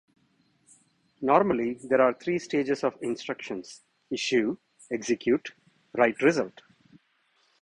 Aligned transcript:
Normally, 1.21 1.75
there 1.75 2.01
are 2.01 2.11
three 2.15 2.39
stages 2.39 2.83
of 2.83 2.97
instructions: 3.03 3.81
"Issue", 4.09 4.57
"Execute", 4.89 5.51
"Write 5.93 6.23
Result". 6.23 6.63